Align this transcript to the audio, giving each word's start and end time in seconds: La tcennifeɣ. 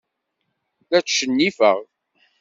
La 0.91 0.99
tcennifeɣ. 1.03 1.77